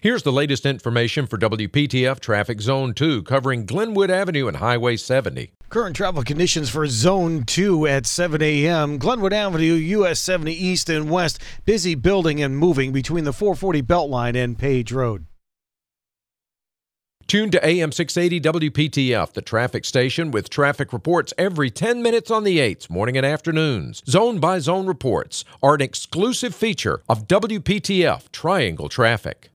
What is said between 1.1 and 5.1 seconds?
for WPTF Traffic Zone 2 covering Glenwood Avenue and Highway